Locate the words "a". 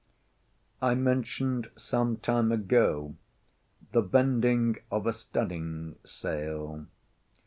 5.05-5.13